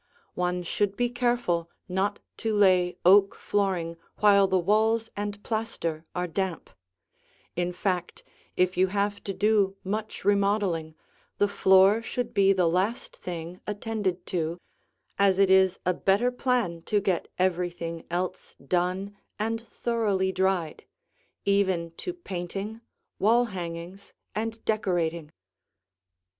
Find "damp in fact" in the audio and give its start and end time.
6.25-8.23